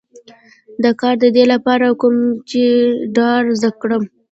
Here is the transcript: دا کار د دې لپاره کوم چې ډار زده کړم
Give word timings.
دا 0.83 0.91
کار 1.01 1.15
د 1.23 1.25
دې 1.35 1.43
لپاره 1.53 1.87
کوم 2.01 2.15
چې 2.49 2.61
ډار 3.15 3.43
زده 3.59 3.71
کړم 3.81 4.03